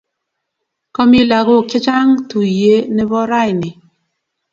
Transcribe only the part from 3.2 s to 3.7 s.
raini.